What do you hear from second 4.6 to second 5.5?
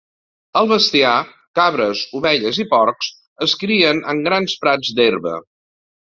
prats d'herba.